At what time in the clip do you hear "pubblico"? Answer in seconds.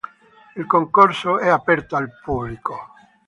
2.23-2.93